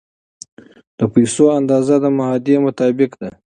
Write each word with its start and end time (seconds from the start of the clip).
د 0.97 0.99
پیسو 1.13 1.45
اندازه 1.59 1.95
د 2.03 2.05
معاهدې 2.17 2.55
مطابق 2.65 3.11
ده. 3.21 3.29